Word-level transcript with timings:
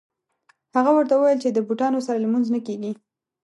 هغه 0.75 0.91
ورته 0.95 1.13
وویل 1.15 1.39
چې 1.43 1.49
د 1.51 1.59
بوټانو 1.67 2.05
سره 2.07 2.21
لمونځ 2.23 2.47
نه 2.55 2.59
کېږي. 2.67 2.91